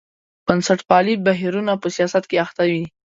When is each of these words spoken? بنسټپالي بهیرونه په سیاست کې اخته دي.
بنسټپالي 0.45 1.13
بهیرونه 1.25 1.73
په 1.81 1.87
سیاست 1.95 2.23
کې 2.29 2.37
اخته 2.45 2.63
دي. 2.71 2.83